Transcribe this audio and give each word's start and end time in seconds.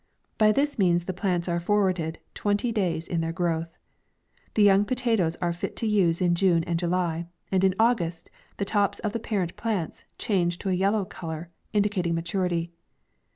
By 0.39 0.51
this 0.51 0.79
means 0.79 1.03
the 1.05 1.13
plants 1.13 1.47
are 1.47 1.59
forwarded 1.59 2.17
twen 2.33 2.57
ty 2.57 2.71
days 2.71 3.07
in 3.07 3.21
their 3.21 3.31
growth. 3.31 3.77
The 4.55 4.63
young 4.63 4.83
potatoes 4.83 5.35
are 5.35 5.53
fit 5.53 5.77
for 5.79 5.85
use 5.85 6.21
in 6.21 6.33
June 6.33 6.63
and 6.63 6.79
July, 6.79 7.27
and 7.51 7.63
in 7.63 7.75
August 7.79 8.31
the 8.57 8.65
tops 8.65 8.97
of 9.01 9.11
the 9.13 9.19
parent 9.19 9.55
plants 9.57 10.03
change 10.17 10.57
to 10.57 10.69
a 10.69 10.73
yel 10.73 10.93
low 10.93 11.05
colour, 11.05 11.51
indicating 11.71 12.15
maturity. 12.15 12.71